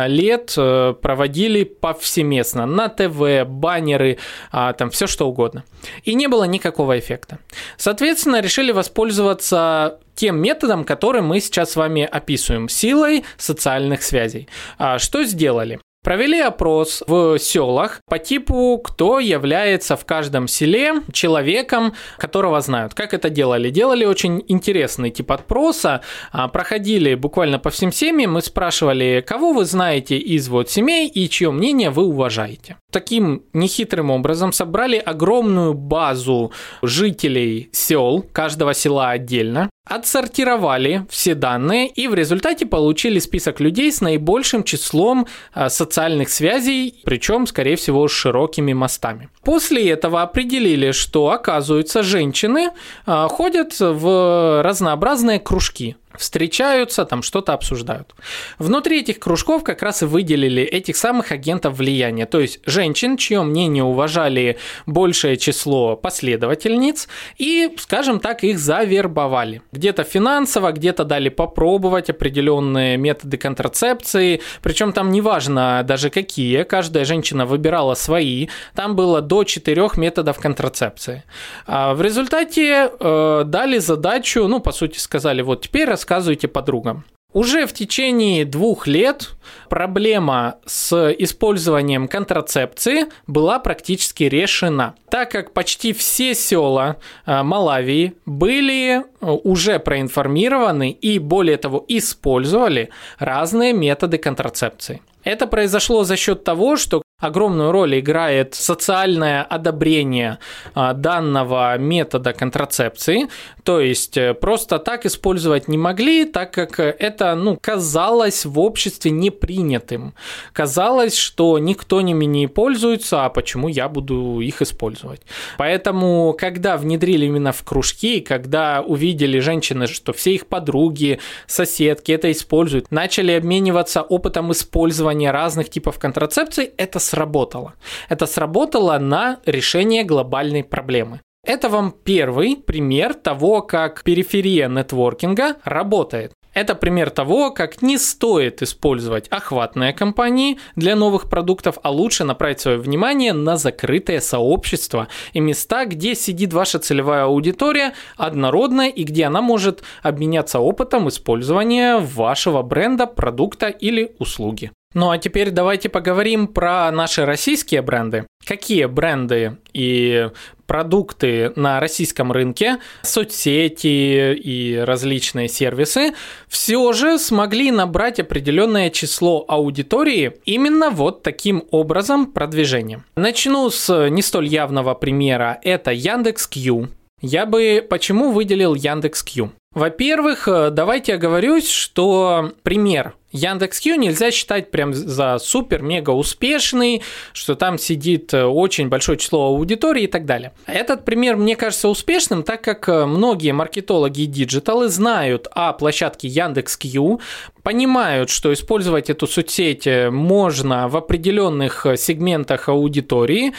[0.06, 0.54] лет
[1.00, 4.18] проводили повсеместно на ТВ, баннеры,
[4.52, 5.64] там все что угодно.
[6.04, 7.40] И не было никакого эффекта.
[7.76, 14.48] Соответственно, решили воспользоваться тем методом, который мы сейчас с вами описываем, силой социальных связей.
[14.78, 15.80] А что сделали?
[16.02, 22.94] Провели опрос в селах по типу, кто является в каждом селе человеком, которого знают.
[22.94, 23.68] Как это делали?
[23.68, 26.00] Делали очень интересный тип опроса.
[26.32, 31.28] А, проходили буквально по всем семьям, мы спрашивали, кого вы знаете из вот семей и
[31.28, 32.76] чье мнение вы уважаете.
[32.90, 42.06] Таким нехитрым образом собрали огромную базу жителей сел, каждого села отдельно, отсортировали все данные и
[42.06, 48.12] в результате получили список людей с наибольшим числом а, социальных связей, причем, скорее всего, с
[48.12, 49.30] широкими мостами.
[49.42, 52.70] После этого определили, что, оказывается, женщины
[53.06, 58.14] а, ходят в разнообразные кружки встречаются, там что-то обсуждают.
[58.59, 63.42] Внутри этих кружков как раз и выделили этих самых агентов влияния, то есть женщин, чье
[63.42, 69.62] мнение уважали большее число последовательниц, и, скажем так, их завербовали.
[69.73, 77.46] Где-то финансово, где-то дали попробовать определенные методы контрацепции, причем там неважно даже какие, каждая женщина
[77.46, 81.25] выбирала свои, там было до четырех методов контрацепции.
[81.66, 87.04] А в результате э, дали задачу, ну, по сути, сказали, вот теперь рассказывайте подругам.
[87.32, 89.30] Уже в течение двух лет
[89.68, 98.98] проблема с использованием контрацепции была практически решена, так как почти все села э, Малавии были
[98.98, 102.88] э, уже проинформированы и, более того, использовали
[103.20, 105.00] разные методы контрацепции.
[105.22, 110.38] Это произошло за счет того, что огромную роль играет социальное одобрение
[110.74, 113.28] а, данного метода контрацепции.
[113.62, 119.11] То есть э, просто так использовать не могли, так как это ну, казалось в обществе
[119.11, 120.14] непринятым.
[120.52, 125.20] Казалось, что никто ними не пользуется, а почему я буду их использовать.
[125.59, 132.33] Поэтому, когда внедрили именно в кружки, когда увидели женщины, что все их подруги, соседки это
[132.33, 137.75] используют, начали обмениваться опытом использования разных типов контрацепции, это сработало.
[138.09, 141.20] Это сработало на решение глобальной проблемы.
[141.44, 146.33] Это вам первый пример того, как периферия нетворкинга работает.
[146.53, 152.61] Это пример того, как не стоит использовать охватные компании для новых продуктов, а лучше направить
[152.61, 159.27] свое внимание на закрытое сообщество и места, где сидит ваша целевая аудитория однородная и где
[159.27, 164.73] она может обменяться опытом использования вашего бренда, продукта или услуги.
[164.92, 168.26] Ну а теперь давайте поговорим про наши российские бренды.
[168.44, 170.31] Какие бренды и
[170.66, 176.14] продукты на российском рынке, соцсети и различные сервисы
[176.48, 183.05] все же смогли набрать определенное число аудитории именно вот таким образом продвижением.
[183.14, 185.61] Начну с не столь явного примера.
[185.62, 186.88] Это Яндекс.Кью.
[187.20, 189.53] Я бы почему выделил Яндекс.Кью?
[189.72, 197.02] Во-первых, давайте оговорюсь, что пример Яндекс.Кью нельзя считать прям за супер-мега успешный,
[197.33, 200.52] что там сидит э, очень большое число аудитории и так далее.
[200.66, 206.26] Этот пример мне кажется успешным, так как э, многие маркетологи и диджиталы знают о площадке
[206.26, 207.20] Яндекс.Кью,
[207.62, 213.54] понимают, что использовать эту соцсеть э, можно в определенных сегментах аудитории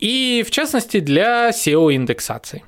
[0.00, 2.64] и в частности для SEO-индексации.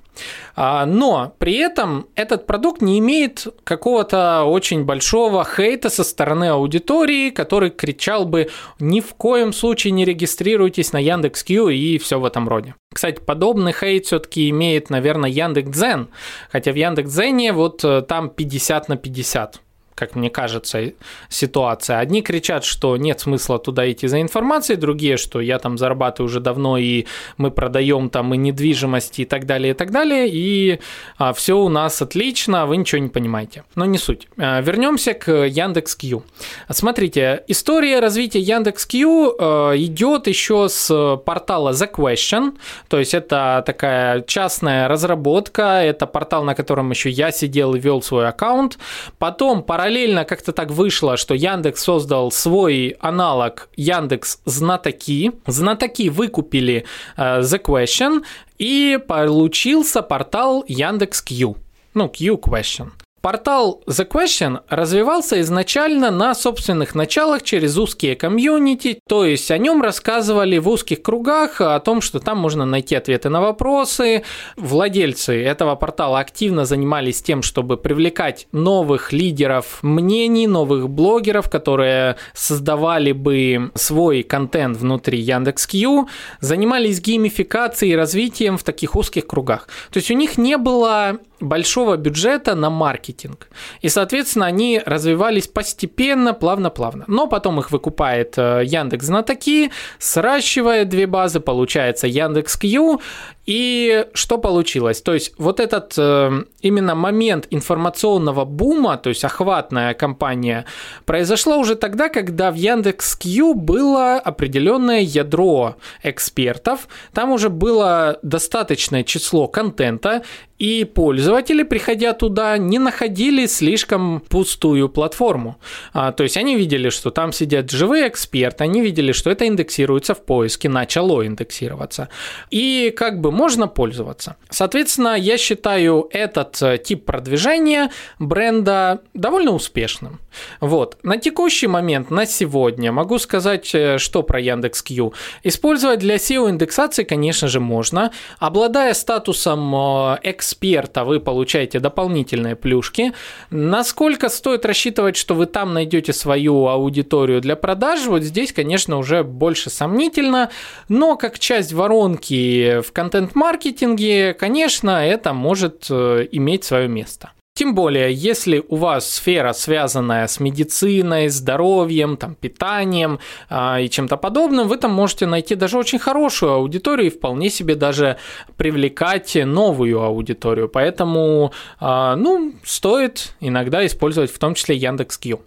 [0.56, 7.30] А, но при этом этот продукт не имеет какого-то очень большого хейта со стороны аудитории,
[7.30, 12.48] который кричал бы ни в коем случае не регистрируйтесь на Яндекс.Кью и все в этом
[12.48, 12.74] роде.
[12.92, 16.08] Кстати, подобный хейт все-таки имеет, наверное, Яндекс.Дзен,
[16.50, 19.60] хотя в Яндекс.Дзене вот э, там 50 на 50
[19.94, 20.92] как мне кажется,
[21.28, 21.98] ситуация.
[21.98, 26.40] Одни кричат, что нет смысла туда идти за информацией, другие, что я там зарабатываю уже
[26.40, 30.80] давно, и мы продаем там и недвижимость, и так далее, и так далее, и
[31.18, 33.64] а, все у нас отлично, вы ничего не понимаете.
[33.76, 34.28] Но не суть.
[34.36, 36.24] А, вернемся к Яндекс.Кью.
[36.70, 42.54] Смотрите, история развития Яндекс.Кью а, идет еще с портала The Question,
[42.88, 48.02] то есть это такая частная разработка, это портал, на котором еще я сидел и вел
[48.02, 48.78] свой аккаунт.
[49.18, 55.32] Потом пора параллельно как-то так вышло, что Яндекс создал свой аналог Яндекс Знатоки.
[55.46, 56.86] Знатоки выкупили
[57.18, 58.22] uh, The Question,
[58.58, 61.56] и получился портал Яндекс Q.
[61.92, 62.92] Ну, Q Question.
[63.24, 69.80] Портал The Question развивался изначально на собственных началах через узкие комьюнити, то есть о нем
[69.80, 74.24] рассказывали в узких кругах, о том, что там можно найти ответы на вопросы.
[74.58, 83.12] Владельцы этого портала активно занимались тем, чтобы привлекать новых лидеров мнений, новых блогеров, которые создавали
[83.12, 86.08] бы свой контент внутри Яндекс.Кью,
[86.40, 89.68] занимались геймификацией и развитием в таких узких кругах.
[89.90, 93.48] То есть у них не было большого бюджета на маркетинг.
[93.80, 97.04] И, соответственно, они развивались постепенно, плавно-плавно.
[97.06, 103.00] Но потом их выкупает э, Яндекс Знатоки, сращивает две базы, получается Яндекс Кью,
[103.46, 105.02] и что получилось?
[105.02, 110.64] То есть вот этот э, именно момент информационного бума, то есть охватная кампания,
[111.04, 119.46] произошла уже тогда, когда в Яндекс.Кью было определенное ядро экспертов, там уже было достаточное число
[119.46, 120.22] контента,
[120.58, 125.56] и пользователи, приходя туда, не находили слишком пустую платформу.
[125.92, 130.14] А, то есть они видели, что там сидят живые эксперты, они видели, что это индексируется
[130.14, 132.08] в поиске, начало индексироваться.
[132.50, 134.36] И как бы можно пользоваться.
[134.48, 140.20] Соответственно, я считаю этот э, тип продвижения бренда довольно успешным.
[140.60, 140.96] Вот.
[141.02, 145.12] На текущий момент, на сегодня, могу сказать, э, что про Яндекс.Кью.
[145.42, 148.12] Использовать для SEO-индексации, конечно же, можно.
[148.38, 153.12] Обладая статусом э, эксперта, вы получаете дополнительные плюшки.
[153.50, 159.24] Насколько стоит рассчитывать, что вы там найдете свою аудиторию для продаж, вот здесь, конечно, уже
[159.24, 160.50] больше сомнительно,
[160.88, 167.30] но как часть воронки в контент контент-маркетинге, конечно, это может э, иметь свое место.
[167.56, 174.16] Тем более, если у вас сфера, связанная с медициной, здоровьем, там, питанием э, и чем-то
[174.16, 178.16] подобным, вы там можете найти даже очень хорошую аудиторию и вполне себе даже
[178.56, 180.68] привлекать новую аудиторию.
[180.68, 185.40] Поэтому, э, ну, стоит иногда использовать в том числе Яндекс.Кью.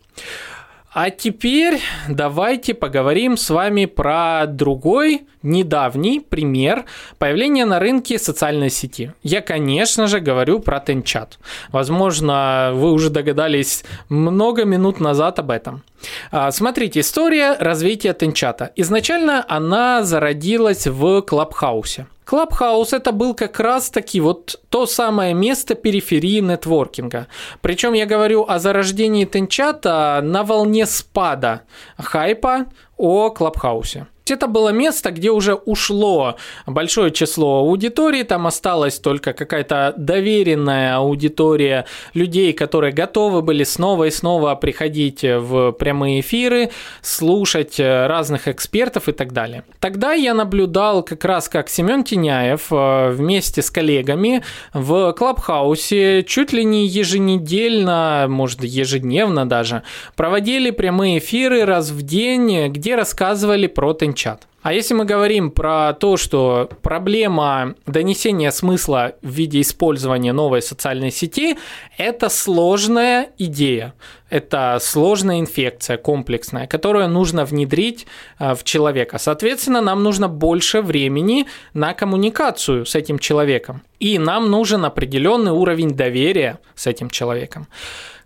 [0.93, 6.85] А теперь давайте поговорим с вами про другой недавний пример
[7.17, 9.13] появления на рынке социальной сети.
[9.23, 11.39] Я, конечно же, говорю про Тенчат.
[11.69, 15.83] Возможно, вы уже догадались много минут назад об этом.
[16.31, 18.71] А, смотрите, история развития Тенчата.
[18.75, 22.07] Изначально она зародилась в Клабхаусе.
[22.27, 27.27] Клабхаус это был как раз таки вот то самое место периферии нетворкинга.
[27.61, 31.61] Причем я говорю о зарождении Тенчата на волне спада
[31.97, 32.65] хайпа
[32.97, 34.07] о Клабхаусе.
[34.31, 41.85] Это было место, где уже ушло большое число аудитории, там осталась только какая-то доверенная аудитория
[42.13, 46.69] людей, которые готовы были снова и снова приходить в прямые эфиры,
[47.01, 49.63] слушать разных экспертов и так далее.
[49.79, 56.53] Тогда я наблюдал как раз как Семен Теняев э, вместе с коллегами в Клабхаусе чуть
[56.53, 59.83] ли не еженедельно, может ежедневно даже,
[60.15, 64.47] проводили прямые эфиры раз в день, где рассказывали про тенчат чат.
[64.67, 71.09] А если мы говорим про то, что проблема донесения смысла в виде использования новой социальной
[71.09, 71.57] сети–
[71.97, 73.93] это сложная идея,
[74.29, 78.07] это сложная инфекция, комплексная, которую нужно внедрить
[78.39, 79.19] э, в человека.
[79.19, 83.83] Соответственно, нам нужно больше времени на коммуникацию с этим человеком.
[83.99, 87.67] И нам нужен определенный уровень доверия с этим человеком.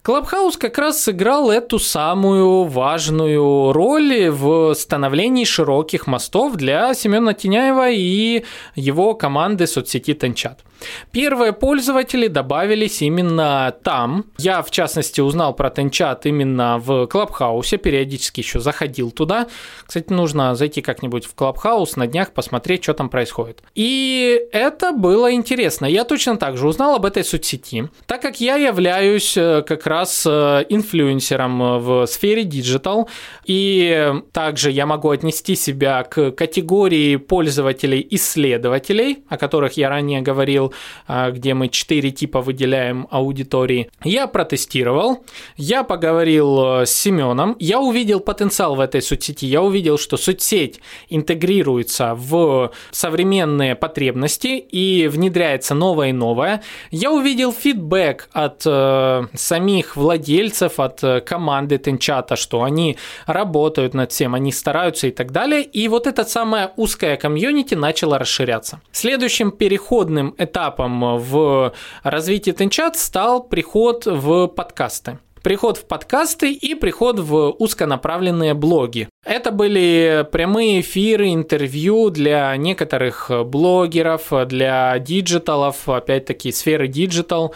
[0.03, 7.91] Клабхаус как раз сыграл эту самую важную роль в становлении широких мостов для Семена Теняева
[7.91, 8.43] и
[8.73, 10.63] его команды соцсети Тенчат.
[11.11, 14.25] Первые пользователи добавились именно там.
[14.37, 19.47] Я, в частности, узнал про Тенчат именно в Клабхаусе, периодически еще заходил туда.
[19.85, 23.61] Кстати, нужно зайти как-нибудь в Клабхаус на днях, посмотреть, что там происходит.
[23.75, 25.85] И это было интересно.
[25.85, 30.25] Я точно так же узнал об этой соцсети, так как я являюсь э, как раз
[30.25, 33.09] э, инфлюенсером в сфере диджитал,
[33.45, 40.73] и также я могу отнести себя к категории пользователей-исследователей, о которых я ранее говорил,
[41.07, 43.89] а, где мы четыре типа выделяем аудитории.
[44.03, 45.25] Я протестировал,
[45.57, 50.79] я поговорил э, с Семеном, я увидел потенциал в этой соцсети, я увидел, что соцсеть
[51.09, 56.63] интегрируется в современные потребности и внедряется новое и новое.
[56.91, 64.11] Я увидел фидбэк от э, самих владельцев, от э, команды Тенчата, что они работают над
[64.11, 65.63] всем, они стараются и так далее.
[65.63, 68.81] И вот эта самая узкая комьюнити начала расширяться.
[68.91, 71.73] Следующим переходным этапом в
[72.03, 75.19] развитии Тенчат стал приход в подкасты.
[75.43, 79.09] Приход в подкасты и приход в узконаправленные блоги.
[79.23, 87.53] Это были прямые эфиры, интервью для некоторых блогеров, для диджиталов, опять-таки сферы диджитал.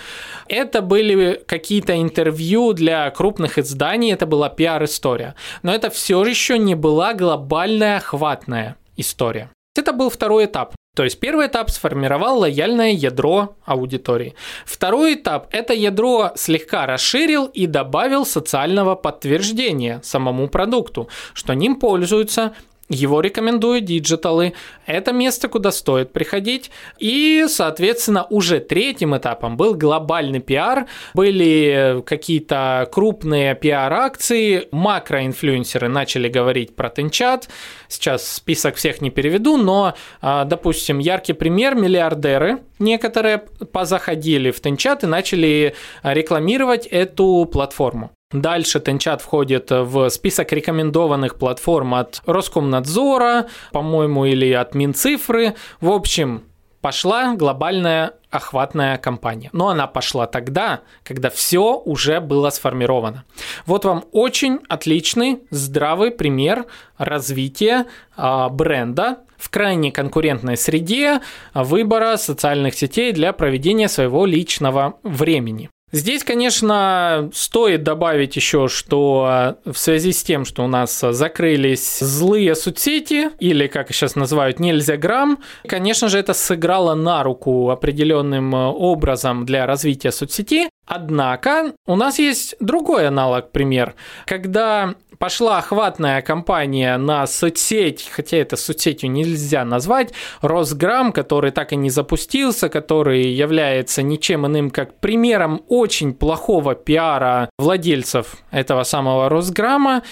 [0.47, 5.34] Это были какие-то интервью для крупных изданий, это была пиар-история.
[5.63, 9.49] Но это все еще не была глобальная охватная история.
[9.76, 10.76] Это был второй этап.
[10.96, 14.34] То есть первый этап сформировал лояльное ядро аудитории.
[14.66, 22.54] Второй этап– это ядро слегка расширил и добавил социального подтверждения самому продукту, что ним пользуются
[22.89, 24.53] его рекомендуют диджиталы.
[24.86, 26.69] Это место, куда стоит приходить.
[26.99, 30.86] И, соответственно, уже третьим этапом был глобальный пиар.
[31.15, 34.67] Были какие-то крупные пиар-акции.
[34.71, 37.49] Макроинфлюенсеры начали говорить про Тенчат.
[37.88, 42.59] Сейчас список всех не переведу, но, а, допустим, яркий пример– миллиардеры.
[42.77, 43.39] Некоторые
[43.71, 48.11] позаходили в Тенчат и начали рекламировать эту платформу.
[48.32, 55.55] Дальше Тенчат входит в список рекомендованных платформ от Роскомнадзора, по-моему, или от Минцифры.
[55.80, 56.43] В общем,
[56.82, 59.49] пошла глобальная охватная кампания.
[59.53, 63.26] Но она пошла тогда, когда все уже было сформировано.
[63.65, 66.65] Вот вам очень отличный, здравый пример
[66.97, 67.86] развития
[68.17, 71.21] э, бренда в крайне конкурентной среде
[71.53, 75.69] выбора социальных сетей для проведения своего личного времени.
[75.91, 82.55] Здесь, конечно, стоит добавить еще, что в связи с тем, что у нас закрылись злые
[82.55, 89.45] соцсети, или, как сейчас называют, нельзя грамм, конечно же, это сыграло на руку определенным образом
[89.45, 90.69] для развития соцсети.
[90.86, 98.55] Однако у нас есть другой аналог пример, когда пошла охватная кампания на соцсеть, хотя это
[98.55, 105.63] соцсетью нельзя назвать, Росграм, который так и не запустился, который является ничем иным, как примером
[105.67, 110.03] очень плохого пиара владельцев этого самого Росграма,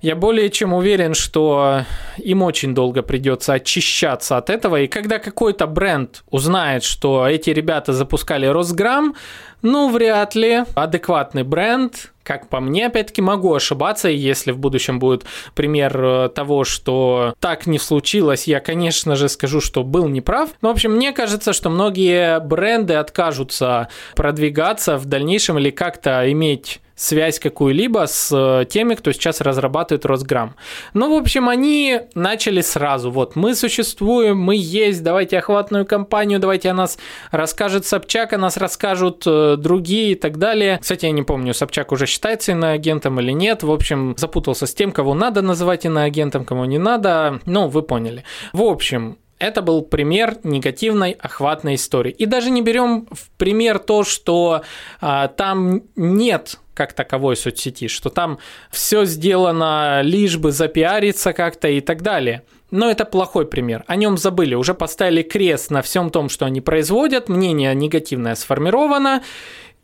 [0.00, 1.82] я более чем уверен, что
[2.18, 4.82] им очень долго придется очищаться от этого.
[4.82, 9.16] И когда какой-то бренд узнает, что эти ребята запускали Росграм,
[9.62, 10.64] ну, вряд ли.
[10.74, 16.64] Адекватный бренд, как по мне, опять-таки, могу ошибаться, если в будущем будет пример э, того,
[16.64, 20.50] что так не случилось, я, конечно же, скажу, что был неправ.
[20.60, 26.80] Но, в общем, мне кажется, что многие бренды откажутся продвигаться в дальнейшем или как-то иметь
[26.98, 30.56] связь какую-либо с э, теми, кто сейчас разрабатывает Росграм.
[30.94, 33.10] Ну, в общем, они начали сразу.
[33.10, 36.98] Вот, мы существуем, мы есть, давайте охватную кампанию, давайте о нас
[37.30, 40.78] расскажет Собчак, о нас расскажут э, другие и так далее.
[40.80, 43.62] Кстати, я не помню, Собчак уже считается иноагентом или нет.
[43.62, 47.40] В общем, запутался с тем, кого надо называть иноагентом, кого не надо.
[47.46, 48.24] Ну, вы поняли.
[48.52, 52.12] В общем, это был пример негативной охватной истории.
[52.12, 54.62] И даже не берем в пример то, что
[55.00, 58.38] а, там нет как таковой соцсети, что там
[58.70, 62.42] все сделано лишь бы запиариться как-то и так далее.
[62.70, 63.84] Но это плохой пример.
[63.86, 69.22] О нем забыли, уже поставили крест на всем том, что они производят, мнение негативное сформировано,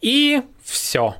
[0.01, 1.14] и все.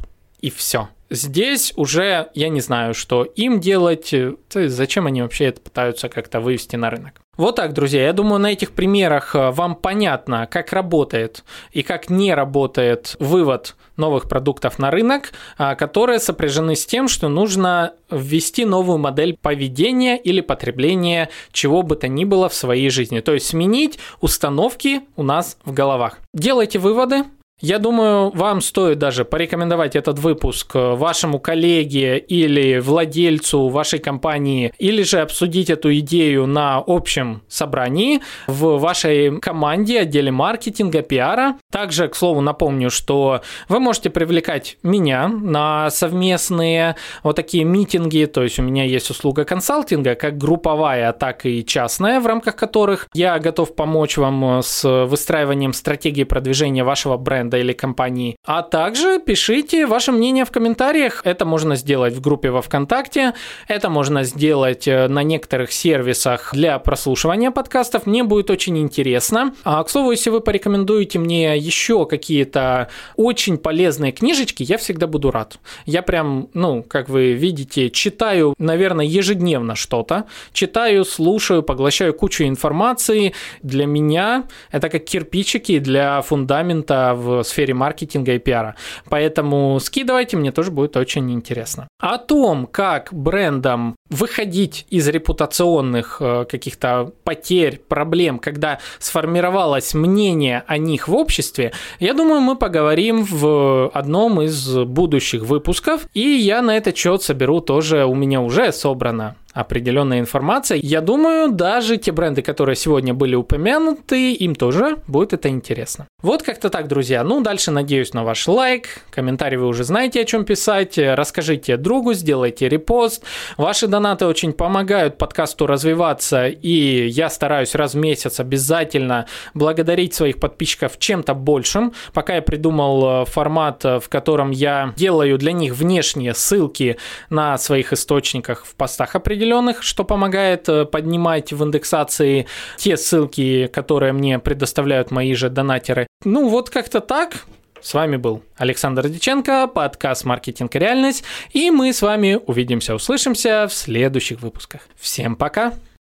[0.45, 0.90] И все.
[1.09, 4.14] Здесь уже я не знаю, что им делать,
[4.53, 7.22] зачем они вообще это пытаются как-то вывести на рынок.
[7.38, 12.11] Вот так, друзья, я думаю, на этих примерах э, вам понятно, как работает и как
[12.11, 18.66] не работает вывод новых продуктов на рынок, а, которые сопряжены с тем, что нужно ввести
[18.66, 23.20] новую модель поведения или потребления чего бы то ни было в своей жизни.
[23.20, 26.18] То есть сменить установки у нас в головах.
[26.34, 27.24] Делайте выводы,
[27.61, 34.72] я думаю, вам стоит даже порекомендовать этот выпуск э, вашему коллеге или владельцу вашей компании,
[34.78, 41.57] или же обсудить эту идею на общем собрании в вашей команде, отделе маркетинга, пиара.
[41.70, 48.42] Также, к слову, напомню, что вы можете привлекать меня на совместные вот такие митинги, то
[48.42, 53.38] есть у меня есть услуга консалтинга, как групповая, так и частная, в рамках которых я
[53.38, 58.36] готов помочь вам с выстраиванием стратегии продвижения вашего бренда бренда или компании.
[58.45, 61.22] А также пишите ваше мнение в комментариях.
[61.24, 63.34] Это можно сделать в группе во ВКонтакте,
[63.68, 68.07] это можно сделать э, на некоторых сервисах для прослушивания подкастов.
[68.07, 69.55] Мне будет очень интересно.
[69.64, 75.30] А, к слову, если вы порекомендуете мне еще какие-то очень полезные книжечки, я всегда буду
[75.30, 75.59] рад.
[75.86, 80.24] Я прям, ну, как вы видите, читаю, наверное, ежедневно что-то.
[80.53, 83.32] Читаю, слушаю, поглощаю кучу информации.
[83.62, 88.76] Для меня это как кирпичики для фундамента в сфере маркетинга и пиара.
[89.09, 91.89] Поэтому скидывайте, мне тоже будет очень интересно.
[91.99, 100.78] О том, как брендам выходить из репутационных э, каких-то потерь, проблем, когда сформировалось мнение о
[100.78, 106.76] них в обществе, я думаю, мы поговорим в одном из будущих выпусков, и я на
[106.76, 110.78] этот счет соберу тоже, у меня уже собрано определенная информация.
[110.82, 116.07] Я думаю, даже те бренды, которые сегодня были упомянуты, им тоже будет это интересно.
[116.22, 117.22] Вот как-то так, друзья.
[117.22, 119.02] Ну, дальше надеюсь на ваш лайк.
[119.11, 120.98] Комментарий вы уже знаете, о чем писать.
[120.98, 123.22] Расскажите другу, сделайте репост.
[123.57, 130.40] Ваши донаты очень помогают подкасту развиваться, и я стараюсь раз в месяц обязательно благодарить своих
[130.40, 131.92] подписчиков чем-то большим.
[132.12, 136.96] Пока я придумал э, формат, э, в котором я делаю для них внешние ссылки
[137.30, 139.43] на своих источниках в постах определенных,
[139.82, 146.07] что помогает э, поднимать в индексации те ссылки, которые мне предоставляют мои же донатеры.
[146.24, 147.45] Ну вот как-то так.
[147.80, 151.22] С вами был Александр Диченко, подкаст «Маркетинг и реальность»,
[151.53, 154.80] и мы с вами увидимся, услышимся в следующих выпусках.
[154.97, 155.74] Всем пока!